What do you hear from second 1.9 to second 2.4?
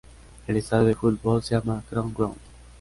Ground.